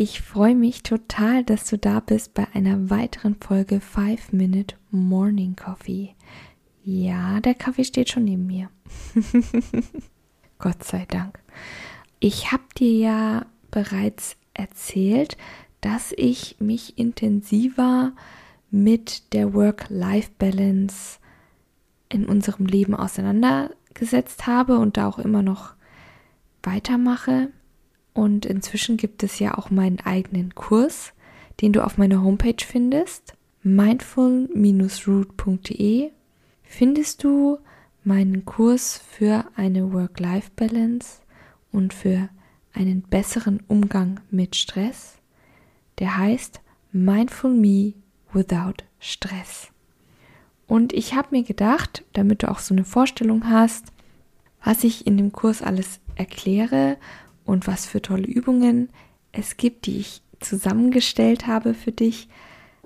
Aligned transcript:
Ich 0.00 0.20
freue 0.20 0.54
mich 0.54 0.84
total, 0.84 1.42
dass 1.42 1.68
du 1.68 1.76
da 1.76 1.98
bist 1.98 2.32
bei 2.32 2.46
einer 2.54 2.88
weiteren 2.88 3.34
Folge 3.34 3.80
5 3.80 4.30
Minute 4.30 4.76
Morning 4.92 5.56
Coffee. 5.56 6.14
Ja, 6.84 7.40
der 7.40 7.54
Kaffee 7.54 7.82
steht 7.82 8.08
schon 8.08 8.22
neben 8.22 8.46
mir. 8.46 8.70
Gott 10.60 10.84
sei 10.84 11.04
Dank. 11.08 11.40
Ich 12.20 12.52
habe 12.52 12.62
dir 12.76 12.92
ja 12.92 13.46
bereits 13.72 14.36
erzählt, 14.54 15.36
dass 15.80 16.14
ich 16.16 16.54
mich 16.60 16.96
intensiver 16.96 18.12
mit 18.70 19.32
der 19.32 19.52
Work-Life-Balance 19.52 21.18
in 22.08 22.24
unserem 22.26 22.66
Leben 22.66 22.94
auseinandergesetzt 22.94 24.46
habe 24.46 24.78
und 24.78 24.96
da 24.96 25.08
auch 25.08 25.18
immer 25.18 25.42
noch 25.42 25.74
weitermache. 26.62 27.48
Und 28.18 28.46
inzwischen 28.46 28.96
gibt 28.96 29.22
es 29.22 29.38
ja 29.38 29.56
auch 29.56 29.70
meinen 29.70 30.00
eigenen 30.00 30.56
Kurs, 30.56 31.12
den 31.60 31.72
du 31.72 31.84
auf 31.84 31.98
meiner 31.98 32.20
Homepage 32.20 32.64
findest, 32.66 33.34
mindful-root.de 33.62 36.10
findest 36.64 37.22
du 37.22 37.58
meinen 38.02 38.44
Kurs 38.44 39.00
für 39.08 39.44
eine 39.54 39.92
Work-Life-Balance 39.92 41.20
und 41.70 41.94
für 41.94 42.28
einen 42.72 43.02
besseren 43.02 43.62
Umgang 43.68 44.18
mit 44.32 44.56
Stress. 44.56 45.18
Der 46.00 46.16
heißt 46.16 46.60
Mindful 46.90 47.54
Me 47.54 47.92
Without 48.32 48.82
Stress. 48.98 49.68
Und 50.66 50.92
ich 50.92 51.14
habe 51.14 51.28
mir 51.30 51.44
gedacht, 51.44 52.04
damit 52.14 52.42
du 52.42 52.50
auch 52.50 52.58
so 52.58 52.74
eine 52.74 52.84
Vorstellung 52.84 53.48
hast, 53.48 53.92
was 54.64 54.82
ich 54.82 55.06
in 55.06 55.16
dem 55.16 55.30
Kurs 55.30 55.62
alles 55.62 56.00
erkläre 56.16 56.96
und 57.48 57.66
was 57.66 57.86
für 57.86 58.02
tolle 58.02 58.26
Übungen 58.26 58.90
es 59.32 59.56
gibt, 59.56 59.86
die 59.86 60.00
ich 60.00 60.20
zusammengestellt 60.38 61.46
habe 61.46 61.72
für 61.72 61.92
dich, 61.92 62.28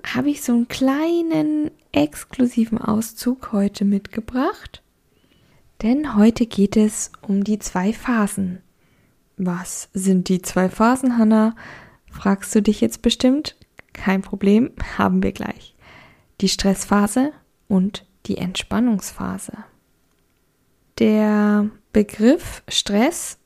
habe 0.05 0.29
ich 0.29 0.41
so 0.41 0.53
einen 0.53 0.69
kleinen 0.69 1.69
exklusiven 1.91 2.77
Auszug 2.77 3.51
heute 3.51 3.83
mitgebracht. 3.83 4.81
Denn 5.81 6.15
heute 6.15 6.45
geht 6.45 6.77
es 6.77 7.11
um 7.21 7.43
die 7.43 7.59
zwei 7.59 7.91
Phasen. 7.91 8.61
Was 9.35 9.89
sind 9.93 10.29
die 10.29 10.41
zwei 10.41 10.69
Phasen, 10.69 11.17
Hanna? 11.17 11.55
Fragst 12.09 12.55
du 12.55 12.61
dich 12.61 12.79
jetzt 12.79 13.01
bestimmt? 13.01 13.57
Kein 13.91 14.21
Problem, 14.21 14.71
haben 14.97 15.21
wir 15.23 15.33
gleich. 15.33 15.75
Die 16.39 16.49
Stressphase 16.49 17.33
und 17.67 18.05
die 18.27 18.37
Entspannungsphase. 18.37 19.57
Der 20.99 21.69
Begriff 21.91 22.63
Stress, 22.69 23.39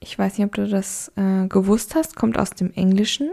ich 0.00 0.18
weiß 0.18 0.38
nicht, 0.38 0.46
ob 0.46 0.54
du 0.54 0.66
das 0.66 1.12
äh, 1.16 1.46
gewusst 1.46 1.94
hast, 1.94 2.16
kommt 2.16 2.38
aus 2.38 2.50
dem 2.50 2.72
Englischen 2.72 3.30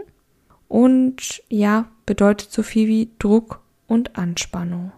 und 0.68 1.42
ja, 1.48 1.86
bedeutet 2.06 2.52
so 2.52 2.62
viel 2.62 2.86
wie 2.86 3.10
Druck 3.18 3.60
und 3.86 4.16
Anspannung. 4.16 4.92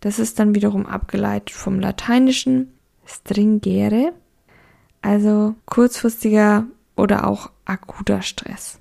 Das 0.00 0.20
ist 0.20 0.38
dann 0.38 0.54
wiederum 0.54 0.86
abgeleitet 0.86 1.50
vom 1.50 1.80
lateinischen 1.80 2.72
stringere, 3.04 4.12
also 5.02 5.56
kurzfristiger 5.66 6.66
oder 6.96 7.26
auch 7.26 7.50
akuter 7.64 8.22
Stress. 8.22 8.78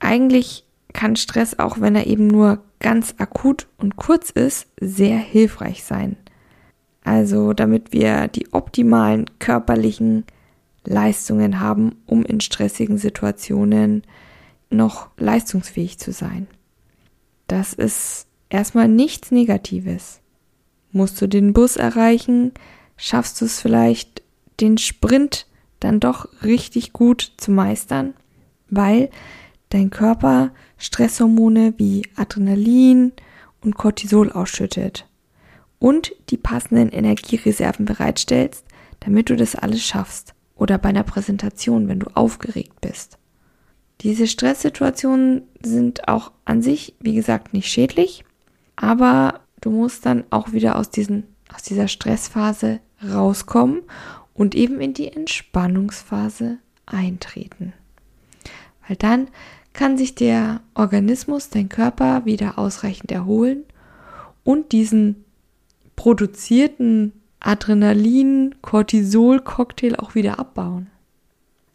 Eigentlich 0.00 0.66
kann 0.92 1.16
Stress, 1.16 1.58
auch 1.58 1.80
wenn 1.80 1.94
er 1.94 2.06
eben 2.06 2.26
nur 2.26 2.62
ganz 2.78 3.14
akut 3.18 3.68
und 3.78 3.96
kurz 3.96 4.30
ist, 4.30 4.66
sehr 4.80 5.18
hilfreich 5.18 5.84
sein. 5.84 6.16
Also 7.02 7.52
damit 7.52 7.92
wir 7.92 8.28
die 8.28 8.52
optimalen 8.52 9.26
körperlichen 9.38 10.24
Leistungen 10.84 11.60
haben, 11.60 11.96
um 12.06 12.24
in 12.24 12.40
stressigen 12.40 12.98
Situationen 12.98 14.02
noch 14.70 15.08
leistungsfähig 15.16 15.98
zu 15.98 16.12
sein. 16.12 16.46
Das 17.48 17.72
ist 17.72 18.26
erstmal 18.48 18.88
nichts 18.88 19.30
Negatives. 19.30 20.20
Musst 20.92 21.20
du 21.20 21.28
den 21.28 21.52
Bus 21.52 21.76
erreichen, 21.76 22.52
schaffst 22.96 23.40
du 23.40 23.44
es 23.44 23.60
vielleicht, 23.60 24.22
den 24.60 24.78
Sprint 24.78 25.46
dann 25.80 26.00
doch 26.00 26.28
richtig 26.42 26.92
gut 26.92 27.32
zu 27.38 27.50
meistern, 27.50 28.14
weil 28.68 29.10
dein 29.70 29.90
Körper 29.90 30.52
Stresshormone 30.76 31.74
wie 31.78 32.02
Adrenalin 32.16 33.12
und 33.62 33.76
Cortisol 33.76 34.30
ausschüttet 34.30 35.09
und 35.80 36.12
die 36.28 36.36
passenden 36.36 36.90
Energiereserven 36.90 37.84
bereitstellst, 37.84 38.64
damit 39.00 39.30
du 39.30 39.34
das 39.36 39.56
alles 39.56 39.82
schaffst 39.82 40.34
oder 40.54 40.78
bei 40.78 40.90
einer 40.90 41.02
Präsentation, 41.02 41.88
wenn 41.88 41.98
du 41.98 42.06
aufgeregt 42.14 42.80
bist. 42.80 43.18
Diese 44.02 44.26
Stresssituationen 44.26 45.42
sind 45.62 46.06
auch 46.06 46.30
an 46.44 46.62
sich, 46.62 46.94
wie 47.00 47.14
gesagt, 47.14 47.52
nicht 47.52 47.68
schädlich, 47.68 48.24
aber 48.76 49.40
du 49.60 49.70
musst 49.70 50.06
dann 50.06 50.24
auch 50.30 50.52
wieder 50.52 50.76
aus, 50.76 50.90
diesen, 50.90 51.24
aus 51.52 51.62
dieser 51.62 51.88
Stressphase 51.88 52.80
rauskommen 53.06 53.82
und 54.34 54.54
eben 54.54 54.80
in 54.80 54.94
die 54.94 55.12
Entspannungsphase 55.12 56.58
eintreten. 56.86 57.72
Weil 58.86 58.96
dann 58.96 59.28
kann 59.72 59.96
sich 59.96 60.14
der 60.14 60.60
Organismus, 60.74 61.48
dein 61.48 61.68
Körper 61.68 62.24
wieder 62.24 62.58
ausreichend 62.58 63.12
erholen 63.12 63.64
und 64.44 64.72
diesen 64.72 65.24
produzierten 66.00 67.12
Adrenalin-Cortisol-Cocktail 67.40 69.96
auch 69.96 70.14
wieder 70.14 70.38
abbauen. 70.38 70.86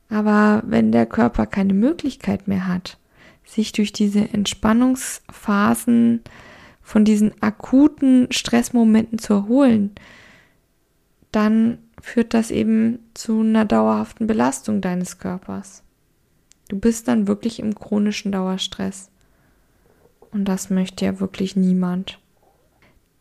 Aber 0.09 0.63
wenn 0.65 0.91
der 0.91 1.05
Körper 1.05 1.45
keine 1.45 1.75
Möglichkeit 1.75 2.47
mehr 2.47 2.67
hat, 2.67 2.97
sich 3.45 3.71
durch 3.71 3.93
diese 3.93 4.33
Entspannungsphasen 4.33 6.21
von 6.81 7.05
diesen 7.05 7.39
akuten 7.43 8.25
Stressmomenten 8.31 9.19
zu 9.19 9.33
erholen, 9.33 9.91
dann 11.31 11.77
führt 12.01 12.33
das 12.33 12.49
eben 12.49 12.97
zu 13.13 13.41
einer 13.41 13.65
dauerhaften 13.65 14.25
Belastung 14.25 14.81
deines 14.81 15.19
Körpers. 15.19 15.83
Du 16.69 16.79
bist 16.79 17.07
dann 17.07 17.27
wirklich 17.27 17.59
im 17.59 17.75
chronischen 17.75 18.31
Dauerstress. 18.31 19.11
Und 20.31 20.45
das 20.45 20.71
möchte 20.71 21.05
ja 21.05 21.19
wirklich 21.19 21.55
niemand. 21.55 22.17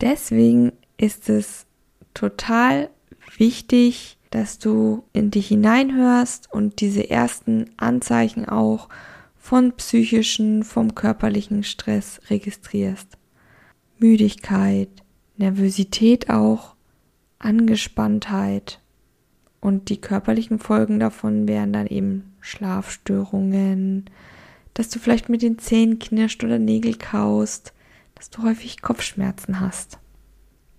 Deswegen 0.00 0.72
ist 0.96 1.28
es 1.28 1.66
total 2.14 2.90
wichtig, 3.36 4.18
dass 4.30 4.58
du 4.58 5.04
in 5.12 5.30
dich 5.30 5.48
hineinhörst 5.48 6.52
und 6.52 6.80
diese 6.80 7.08
ersten 7.08 7.70
Anzeichen 7.76 8.48
auch 8.48 8.88
von 9.38 9.72
psychischen, 9.72 10.64
vom 10.64 10.94
körperlichen 10.94 11.62
Stress 11.62 12.20
registrierst. 12.30 13.18
Müdigkeit, 13.98 14.88
Nervosität 15.36 16.30
auch, 16.30 16.74
Angespanntheit 17.38 18.80
und 19.60 19.88
die 19.88 20.00
körperlichen 20.00 20.58
Folgen 20.58 20.98
davon 20.98 21.46
wären 21.46 21.72
dann 21.72 21.86
eben 21.86 22.34
Schlafstörungen, 22.40 24.06
dass 24.74 24.88
du 24.88 24.98
vielleicht 24.98 25.28
mit 25.28 25.42
den 25.42 25.58
Zähnen 25.58 25.98
knirscht 25.98 26.42
oder 26.42 26.58
Nägel 26.58 26.96
kaust, 26.96 27.72
dass 28.14 28.30
du 28.30 28.42
häufig 28.42 28.82
Kopfschmerzen 28.82 29.60
hast. 29.60 29.98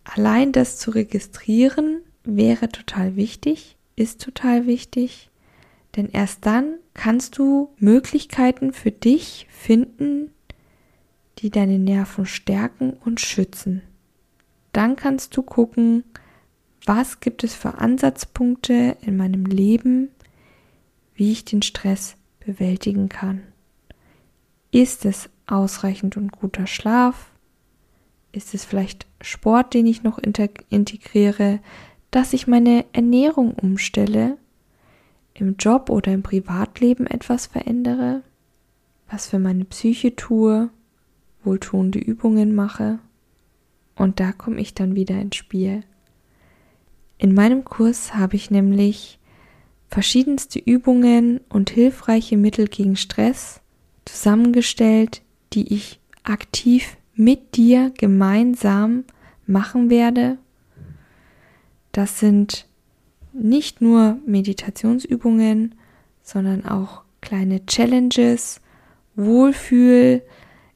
Allein 0.06 0.52
das 0.52 0.78
zu 0.78 0.92
registrieren 0.92 2.02
wäre 2.24 2.70
total 2.70 3.16
wichtig, 3.16 3.76
ist 3.96 4.22
total 4.22 4.66
wichtig, 4.66 5.30
denn 5.96 6.10
erst 6.10 6.46
dann 6.46 6.76
kannst 6.94 7.38
du 7.38 7.74
Möglichkeiten 7.78 8.72
für 8.72 8.92
dich 8.92 9.48
finden, 9.50 10.32
die 11.40 11.50
deine 11.50 11.80
Nerven 11.80 12.26
stärken 12.26 12.94
und 12.94 13.20
schützen. 13.20 13.82
Dann 14.72 14.96
kannst 14.96 15.36
du 15.36 15.44
gucken, 15.44 16.04
was 16.86 17.20
gibt 17.20 17.44
es 17.44 17.56
für 17.56 17.80
Ansatzpunkte 17.80 18.98
in 19.02 19.18
meinem 19.18 19.46
Leben, 19.46 20.10
wie 21.16 21.32
ich 21.32 21.46
den 21.46 21.62
Stress 21.62 22.16
bewältigen 22.40 23.10
kann. 23.10 23.42
Ist 24.72 25.06
es 25.06 25.30
ausreichend 25.48 26.16
und 26.18 26.32
guter 26.32 26.68
Schlaf? 26.68 27.32
Ist 28.36 28.54
es 28.54 28.66
vielleicht 28.66 29.08
Sport, 29.22 29.74
den 29.74 29.86
ich 29.88 30.04
noch 30.04 30.20
integriere, 30.20 31.60
dass 32.12 32.34
ich 32.34 32.48
meine 32.48 32.86
Ernährung 32.94 33.54
umstelle? 33.54 34.38
im 35.36 35.58
Job 35.58 35.90
oder 35.90 36.12
im 36.14 36.24
Privatleben 36.24 37.06
etwas 37.06 37.46
verändere, 37.46 38.24
was 39.10 39.28
für 39.28 39.38
meine 39.38 39.66
Psyche 39.66 40.16
tue, 40.16 40.70
wohltuende 41.44 42.00
Übungen 42.00 42.56
mache. 42.56 43.00
Und 43.96 44.20
da 44.20 44.32
komme 44.32 44.60
ich 44.60 44.74
dann 44.74 44.96
wieder 44.96 45.20
ins 45.20 45.36
Spiel. 45.36 45.84
In 47.18 47.34
meinem 47.34 47.64
Kurs 47.64 48.16
habe 48.16 48.36
ich 48.36 48.50
nämlich 48.50 49.20
verschiedenste 49.90 50.60
Übungen 50.60 51.40
und 51.50 51.70
hilfreiche 51.70 52.38
Mittel 52.38 52.68
gegen 52.68 52.96
Stress 52.96 53.62
zusammengestellt, 54.06 55.22
die 55.54 55.74
ich 55.74 56.00
aktiv 56.24 56.98
mit 57.16 57.56
dir 57.56 57.92
gemeinsam 57.98 59.06
machen 59.48 59.90
werde. 59.90 60.38
Das 61.92 62.20
sind 62.20 62.68
nicht 63.34 63.82
nur 63.82 64.18
Meditationsübungen, 64.26 65.76
sondern 66.22 66.66
auch 66.66 67.04
kleine 67.22 67.66
Challenges, 67.66 68.62
Wohlfühl, 69.16 70.22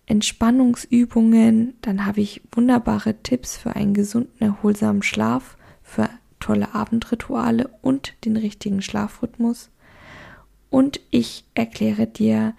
Entspannungsübungen. 0.06 1.76
Dann 1.82 2.06
habe 2.06 2.22
ich 2.22 2.42
wunderbare 2.52 3.16
Tipps 3.22 3.58
für 3.58 3.76
einen 3.76 3.94
gesunden, 3.94 4.42
erholsamen 4.42 5.04
Schlaf, 5.04 5.58
für 5.84 6.10
tolle 6.40 6.74
Abendrituale 6.74 7.70
und 7.82 8.14
den 8.26 8.38
richtigen 8.38 8.82
Schlafrhythmus. 8.82 9.70
Und 10.70 11.00
ich 11.10 11.46
erkläre 11.54 12.08
dir, 12.08 12.54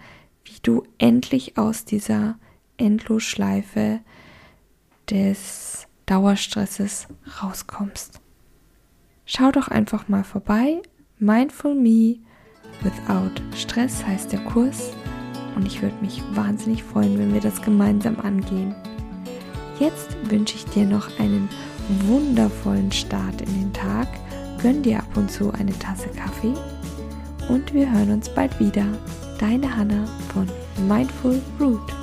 wie 0.45 0.59
du 0.63 0.85
endlich 0.99 1.57
aus 1.59 1.85
dieser 1.85 2.39
Endlosschleife 2.81 4.01
des 5.09 5.87
Dauerstresses 6.07 7.07
rauskommst. 7.41 8.21
Schau 9.27 9.53
doch 9.53 9.69
einfach 9.69 10.09
mal 10.09 10.25
vorbei. 10.25 10.83
Mindful 11.19 11.75
Me 11.75 12.17
Without 12.83 13.43
Stress 13.55 14.05
heißt 14.05 14.33
der 14.33 14.41
Kurs 14.41 14.93
und 15.55 15.67
ich 15.67 15.83
würde 15.83 15.97
mich 16.01 16.23
wahnsinnig 16.33 16.83
freuen, 16.83 17.19
wenn 17.19 17.35
wir 17.35 17.41
das 17.41 17.61
gemeinsam 17.61 18.19
angehen. 18.21 18.75
Jetzt 19.79 20.17
wünsche 20.31 20.57
ich 20.57 20.65
dir 20.67 20.87
noch 20.87 21.19
einen 21.19 21.49
wundervollen 22.07 22.91
Start 22.91 23.43
in 23.43 23.61
den 23.61 23.73
Tag. 23.73 24.09
Gönn 24.63 24.83
dir 24.83 24.99
ab 24.99 25.17
und 25.17 25.31
zu 25.31 25.53
eine 25.53 25.79
Tasse 25.79 26.09
Kaffee 26.09 26.55
und 27.49 27.73
wir 27.75 27.91
hören 27.91 28.13
uns 28.13 28.29
bald 28.29 28.59
wieder. 28.61 28.87
Deine 29.39 29.75
Hanna 29.75 30.07
von 30.33 30.47
Mindful 30.89 31.41
Root. 31.59 32.00